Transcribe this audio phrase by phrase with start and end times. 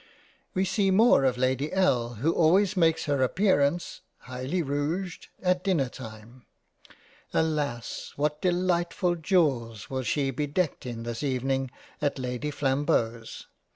[0.55, 2.15] We see more of Lady L.
[2.15, 6.47] who always makes her appearance (highly rouged) at Dinner time.
[7.35, 8.13] Alas!
[8.15, 13.45] what Delightful Jewels will she be decked in this even ing at Lady Flambeau's